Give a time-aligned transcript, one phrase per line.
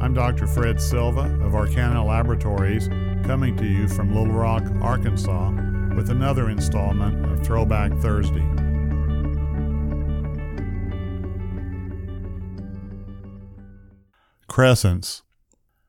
[0.00, 0.46] I'm Dr.
[0.46, 2.88] Fred Silva of Arcana Laboratories,
[3.26, 5.50] coming to you from Little Rock, Arkansas,
[5.94, 8.46] with another installment of Throwback Thursday.
[14.48, 15.22] Crescents.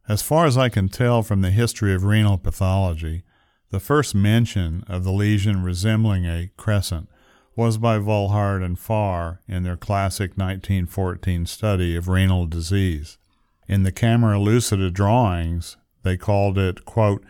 [0.10, 3.23] As far as I can tell from the history of renal pathology,
[3.70, 7.07] the first mention of the lesion resembling a crescent
[7.55, 13.18] was by Volhard and Fahr in their classic 1914 study of renal disease.
[13.72, 17.23] In the camera lucida drawings, they called it, quote,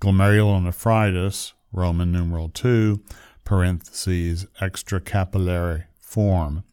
[0.00, 3.04] glomerulonephritis, Roman numeral 2,
[3.44, 6.64] parentheses, extracapillary form,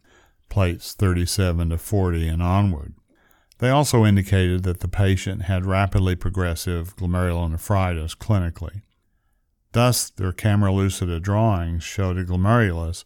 [0.48, 2.94] plates 37 to 40 and onward.
[3.58, 8.80] They also indicated that the patient had rapidly progressive glomerulonephritis clinically.
[9.72, 13.04] Thus, their camera lucida drawings showed a glomerulus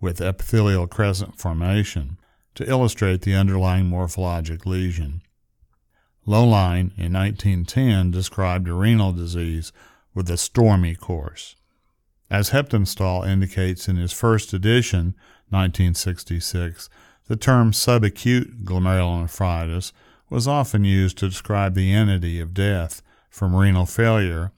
[0.00, 2.16] with epithelial crescent formation
[2.54, 5.20] to illustrate the underlying morphologic lesion.
[6.28, 9.72] Löhlein in 1910 described a renal disease
[10.12, 11.56] with a stormy course.
[12.30, 15.14] As Heptinstall indicates in his first edition,
[15.48, 16.90] 1966,
[17.28, 19.92] the term subacute glomerulonephritis
[20.28, 24.52] was often used to describe the entity of death from renal failure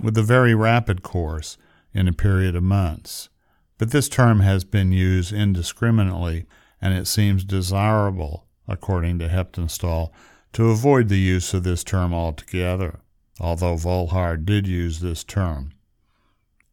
[0.00, 1.58] with a very rapid course
[1.92, 3.28] in a period of months.
[3.76, 6.46] But this term has been used indiscriminately,
[6.80, 10.12] and it seems desirable, according to Heptinstall,
[10.52, 13.00] to avoid the use of this term altogether,
[13.38, 15.72] although Volhard did use this term.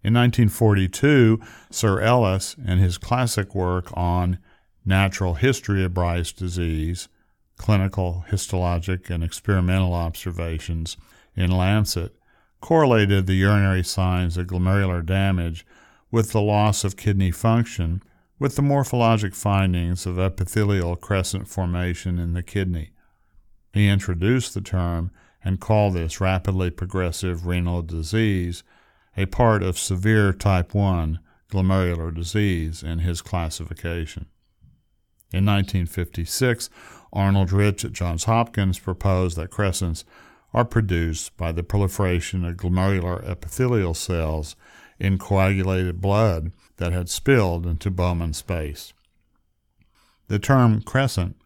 [0.03, 4.39] In 1942, Sir Ellis, in his classic work on
[4.85, 7.09] Natural History of Bright's Disease,
[7.57, 10.95] Clinical, Histologic, and Experimental Observations
[11.35, 12.15] in Lancet,
[12.61, 15.65] correlated the urinary signs of glomerular damage
[16.09, 18.01] with the loss of kidney function
[18.39, 22.91] with the morphologic findings of epithelial crescent formation in the kidney.
[23.73, 25.11] He introduced the term
[25.43, 28.63] and called this rapidly progressive renal disease
[29.15, 31.19] a part of severe type 1
[31.51, 34.27] glomerular disease in his classification.
[35.31, 36.69] In 1956,
[37.11, 40.05] Arnold Rich at Johns Hopkins proposed that crescents
[40.53, 44.55] are produced by the proliferation of glomerular epithelial cells
[44.99, 48.93] in coagulated blood that had spilled into Bowman space.
[50.27, 51.37] The term crescent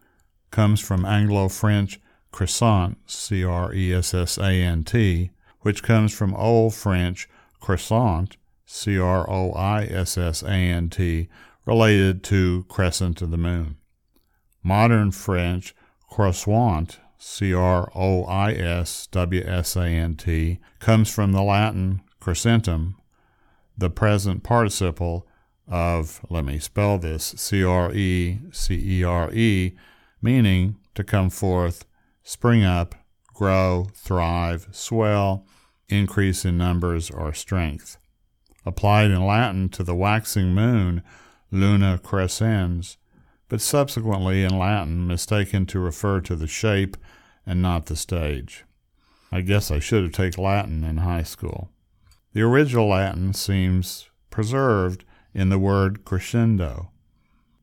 [0.51, 1.99] comes from Anglo French
[2.31, 5.31] crescent, C R E S S A N T,
[5.61, 11.29] which comes from Old French croissant, C R O I S S A N T,
[11.65, 13.77] related to crescent of the moon.
[14.63, 15.75] Modern French
[16.09, 22.01] croissant, C R O I S W S A N T, comes from the Latin
[22.19, 22.95] crescentum,
[23.77, 25.27] the present participle
[25.67, 29.75] of, let me spell this, C R E C E R E,
[30.21, 31.85] meaning to come forth,
[32.23, 32.95] spring up,
[33.33, 35.45] grow, thrive, swell,
[35.89, 37.97] increase in numbers or strength.
[38.65, 41.01] Applied in Latin to the waxing moon,
[41.51, 42.97] luna crescens,
[43.49, 46.95] but subsequently in Latin mistaken to refer to the shape
[47.45, 48.63] and not the stage.
[49.31, 51.69] I guess I should have taken Latin in high school.
[52.33, 55.03] The original Latin seems preserved
[55.33, 56.91] in the word crescendo.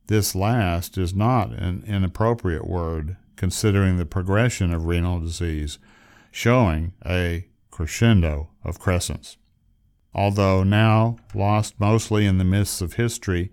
[0.07, 5.79] This last is not an inappropriate word considering the progression of renal disease,
[6.29, 9.37] showing a crescendo of crescents.
[10.13, 13.49] Although now lost mostly in the mists of history,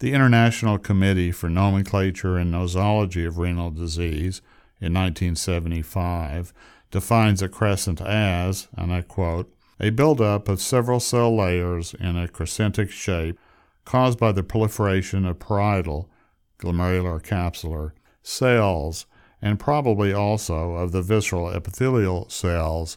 [0.00, 4.42] the International Committee for Nomenclature and Nosology of Renal Disease
[4.82, 6.52] in 1975
[6.90, 9.50] defines a crescent as, and I quote,
[9.80, 13.38] a buildup of several cell layers in a crescentic shape
[13.86, 16.10] caused by the proliferation of parietal,
[16.58, 19.06] glomerular capsular, cells,
[19.42, 22.96] and probably also of the visceral epithelial cells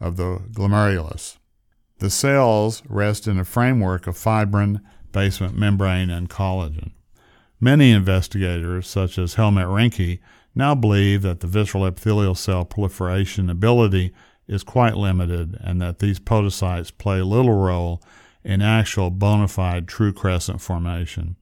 [0.00, 1.36] of the glomerulus.
[1.98, 4.80] The cells rest in a framework of fibrin,
[5.12, 6.92] basement membrane, and collagen.
[7.60, 10.18] Many investigators, such as Helmut Rennke,
[10.54, 14.12] now believe that the visceral epithelial cell proliferation ability
[14.48, 18.02] is quite limited and that these podocytes play little role
[18.44, 21.36] in actual bona fide true crescent formation.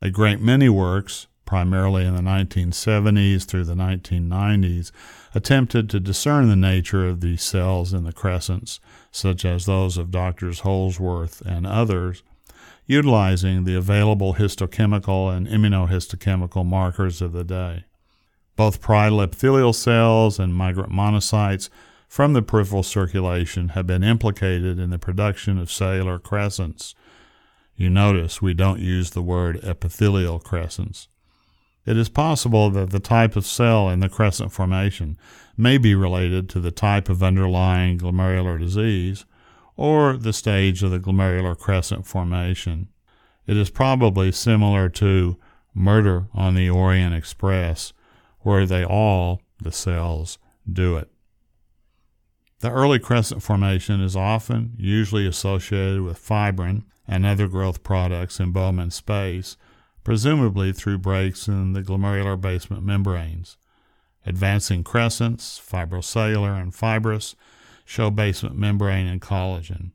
[0.00, 4.90] A great many works, primarily in the 1970s through the 1990s,
[5.34, 8.80] attempted to discern the nature of these cells in the crescents,
[9.10, 10.60] such as those of Drs.
[10.60, 12.22] Holdsworth and others,
[12.86, 17.84] utilizing the available histochemical and immunohistochemical markers of the day.
[18.56, 21.68] Both parietal epithelial cells and migrant monocytes
[22.08, 26.94] from the peripheral circulation have been implicated in the production of cellular crescents.
[27.74, 31.08] You notice we don't use the word epithelial crescents.
[31.86, 35.18] It is possible that the type of cell in the crescent formation
[35.56, 39.24] may be related to the type of underlying glomerular disease
[39.76, 42.88] or the stage of the glomerular crescent formation.
[43.46, 45.36] It is probably similar to
[45.74, 47.92] Murder on the Orient Express,
[48.40, 50.38] where they all, the cells,
[50.70, 51.10] do it.
[52.60, 58.52] The early crescent formation is often usually associated with fibrin and other growth products in
[58.52, 59.58] Bowman space,
[60.04, 63.56] presumably through breaks in the glomerular basement membranes.
[64.26, 67.34] Advancing crescents, fibrocellular and fibrous,
[67.84, 69.90] show basement membrane and collagen.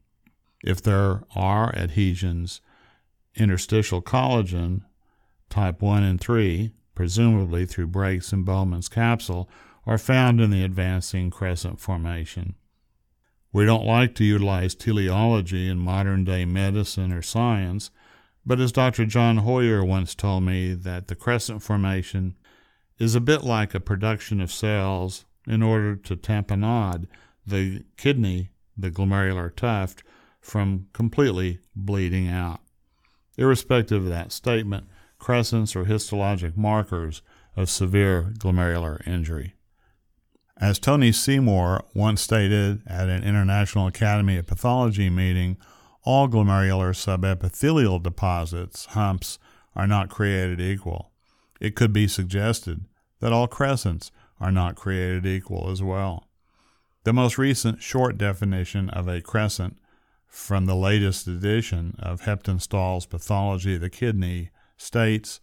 [0.63, 2.61] If there are adhesions,
[3.35, 4.81] interstitial collagen,
[5.49, 9.49] type 1 and 3, presumably through breaks in Bowman's capsule,
[9.85, 12.55] are found in the advancing crescent formation.
[13.51, 17.89] We don't like to utilize teleology in modern day medicine or science,
[18.45, 19.05] but as Dr.
[19.05, 22.35] John Hoyer once told me, that the crescent formation
[22.97, 27.07] is a bit like a production of cells in order to tamponade
[27.45, 30.03] the kidney, the glomerular tuft,
[30.41, 32.61] from completely bleeding out.
[33.37, 34.87] Irrespective of that statement,
[35.17, 37.21] crescents are histologic markers
[37.55, 39.55] of severe glomerular injury.
[40.57, 45.57] As Tony Seymour once stated at an International Academy of Pathology meeting,
[46.09, 49.37] all glomerular subepithelial deposits, humps,
[49.75, 51.11] are not created equal.
[51.61, 52.85] It could be suggested
[53.19, 54.09] that all crescents
[54.39, 56.27] are not created equal as well.
[57.03, 59.77] The most recent short definition of a crescent
[60.25, 65.41] from the latest edition of Heptinstall's Pathology of the Kidney states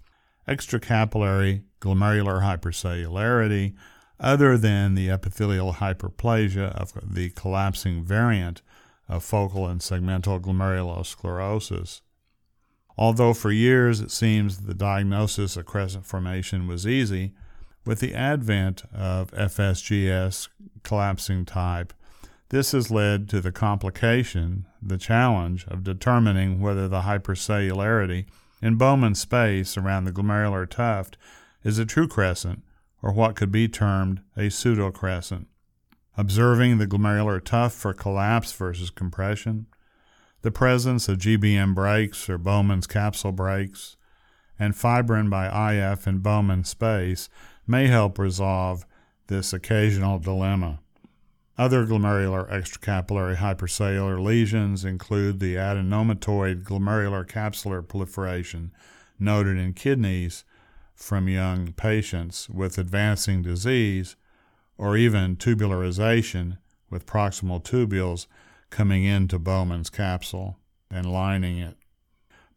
[0.49, 3.75] extracapillary glomerular hypercellularity
[4.19, 8.63] other than the epithelial hyperplasia of the collapsing variant
[9.09, 12.01] of focal and segmental glomerulosclerosis.
[12.99, 17.35] Although for years it seems the diagnosis of crescent formation was easy,
[17.85, 20.49] with the advent of FSGS
[20.83, 21.93] collapsing type,
[22.49, 28.27] this has led to the complication, the challenge of determining whether the hypercellularity
[28.63, 31.17] in Bowman space around the glomerular tuft
[31.63, 32.63] is a true crescent
[33.03, 35.47] or what could be termed a pseudocrescent.
[36.17, 39.67] Observing the glomerular tuft for collapse versus compression,
[40.43, 43.97] the presence of GBM breaks or Bowman's capsule breaks,
[44.59, 47.29] and fibrin by IF in Bowman space
[47.67, 48.87] may help resolve
[49.27, 50.81] this occasional dilemma.
[51.59, 58.73] Other glomerular extracapillary hypercellular lesions include the adenomatoid glomerular capsular proliferation
[59.19, 60.45] noted in kidneys
[60.95, 64.17] from young patients with advancing disease,
[64.79, 66.59] or even tubularization
[66.91, 68.27] with proximal tubules
[68.71, 70.59] coming into Bowman's capsule
[70.91, 71.77] and lining it.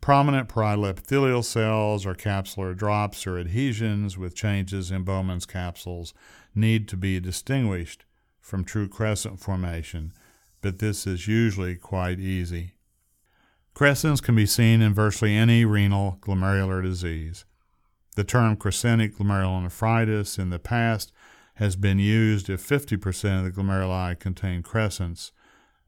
[0.01, 6.13] Prominent parietal epithelial cells or capsular drops or adhesions with changes in Bowman's capsules
[6.55, 8.05] need to be distinguished
[8.39, 10.13] from true crescent formation,
[10.61, 12.73] but this is usually quite easy.
[13.73, 17.45] Crescents can be seen in virtually any renal glomerular disease.
[18.15, 21.11] The term crescentic glomerulonephritis in the past
[21.59, 25.33] has been used if 50% of the glomeruli contain crescents,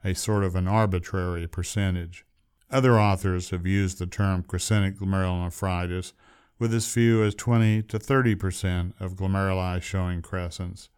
[0.03, 2.25] a sort of an arbitrary percentage.
[2.69, 6.11] Other authors have used the term crescentic glomerulonephritis
[6.59, 10.89] with as few as 20 to 30% of glomeruli showing crescents.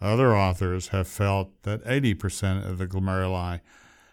[0.00, 3.60] Other authors have felt that 80% of the glomeruli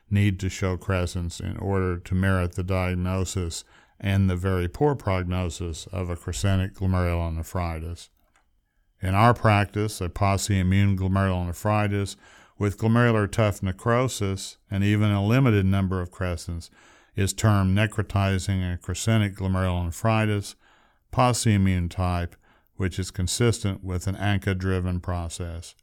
[0.09, 3.63] need to show crescents in order to merit the diagnosis
[4.01, 8.09] and the very poor prognosis of a crescentic glomerulonephritis.
[9.01, 12.15] In our practice, a pauci-immune glomerulonephritis
[12.57, 16.71] with glomerular tuft necrosis and even a limited number of crescents
[17.15, 20.55] is termed necrotizing and crescentic glomerulonephritis,
[21.11, 22.35] pauci-immune type,
[22.75, 25.75] which is consistent with an ANCA driven process.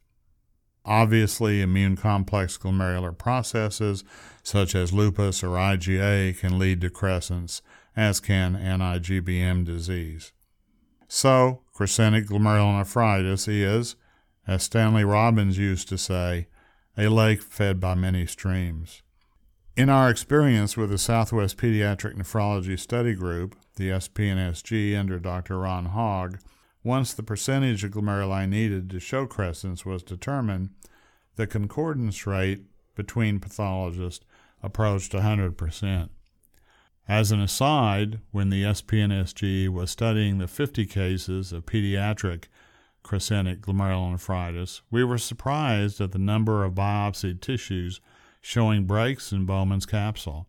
[0.85, 4.03] Obviously, immune complex glomerular processes
[4.43, 7.61] such as lupus or IgA can lead to crescents,
[7.95, 10.31] as can anti-GBM disease.
[11.15, 13.95] So, crescentic glomerulonephritis is,
[14.45, 16.47] as Stanley Robbins used to say,
[16.97, 19.01] a lake fed by many streams.
[19.77, 25.59] In our experience with the Southwest Pediatric Nephrology Study Group, the SPNSG under Dr.
[25.59, 26.39] Ron Hogg,
[26.83, 30.71] once the percentage of glomeruli needed to show crescents was determined,
[31.37, 34.25] the concordance rate between pathologists
[34.61, 36.09] approached 100%.
[37.07, 42.45] As an aside, when the SPNSG was studying the 50 cases of pediatric
[43.03, 48.01] crescentic glomerulonephritis, we were surprised at the number of biopsied tissues
[48.41, 50.47] showing breaks in Bowman's capsule.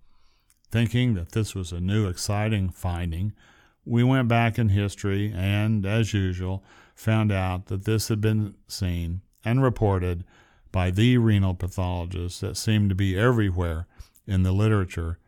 [0.71, 3.35] Thinking that this was a new exciting finding,
[3.85, 9.21] We went back in history and, as usual, found out that this had been seen
[9.45, 10.25] and reported
[10.73, 13.87] by the renal pathologist that seemed to be everywhere
[14.27, 15.19] in the literature,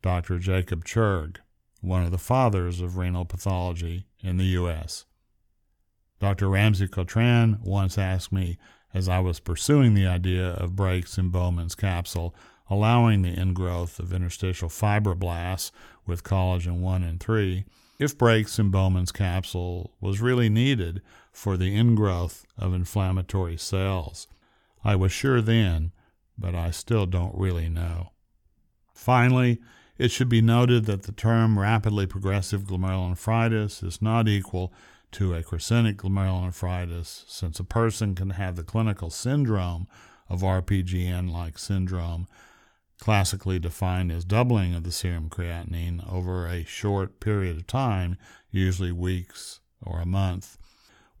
[0.00, 0.38] Dr.
[0.38, 1.38] Jacob Churg,
[1.80, 5.04] one of the fathers of renal pathology in the U.S.
[6.20, 6.46] Dr.
[6.46, 8.58] Ramzi Cotran once asked me,
[8.94, 12.34] as I was pursuing the idea of breaks in Bowman's capsule,
[12.70, 15.70] allowing the ingrowth of interstitial fibroblasts
[16.06, 17.64] with collagen 1 and 3,
[17.98, 21.02] if breaks in Bowman's capsule was really needed
[21.32, 24.28] for the ingrowth of inflammatory cells.
[24.84, 25.92] I was sure then,
[26.38, 28.12] but I still don't really know.
[28.94, 29.58] Finally,
[29.98, 34.72] it should be noted that the term rapidly progressive glomerulonephritis is not equal
[35.10, 39.88] to a crescentic glomerulonephritis, since a person can have the clinical syndrome
[40.28, 42.28] of RPGN like syndrome
[42.98, 48.16] classically defined as doubling of the serum creatinine over a short period of time,
[48.50, 50.58] usually weeks or a month,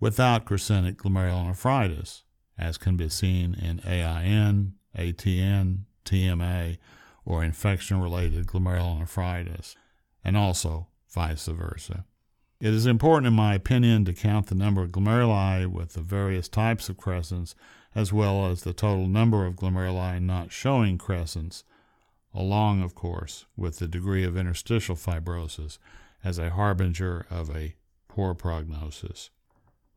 [0.00, 2.22] without crescentic glomerulonephritis,
[2.58, 6.78] as can be seen in AIN, ATN, TMA,
[7.28, 9.76] or infection related glomerulonephritis,
[10.24, 12.06] and also vice versa.
[12.58, 16.48] It is important, in my opinion, to count the number of glomeruli with the various
[16.48, 17.54] types of crescents,
[17.94, 21.64] as well as the total number of glomeruli not showing crescents,
[22.32, 25.76] along, of course, with the degree of interstitial fibrosis
[26.24, 27.74] as a harbinger of a
[28.08, 29.28] poor prognosis.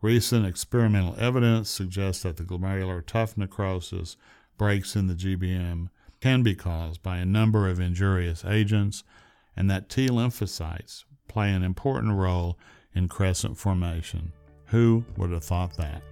[0.02, 4.18] Recent experimental evidence suggests that the glomerular tuft necrosis
[4.58, 5.88] breaks in the GBM
[6.22, 9.04] can be caused by a number of injurious agents,
[9.58, 12.58] and that T lymphocytes play an important role
[12.94, 14.32] in crescent formation.
[14.68, 16.04] Who would have thought that?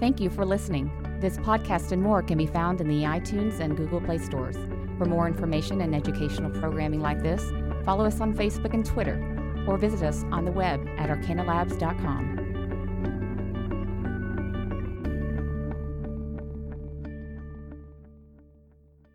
[0.00, 0.90] Thank you for listening.
[1.20, 4.56] This podcast and more can be found in the iTunes and Google Play stores.
[4.98, 7.42] For more information and educational programming like this,
[7.84, 9.16] follow us on Facebook and Twitter,
[9.66, 12.33] or visit us on the web at arcanalabs.com.